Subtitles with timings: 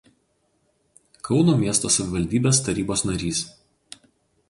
[1.29, 3.47] Kauno miesto savivaldybės tarybos narys.